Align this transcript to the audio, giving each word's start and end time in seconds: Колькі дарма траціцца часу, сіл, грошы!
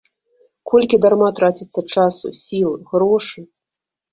Колькі 0.71 0.99
дарма 1.05 1.27
траціцца 1.39 1.81
часу, 1.99 2.27
сіл, 2.41 2.71
грошы! 2.95 3.39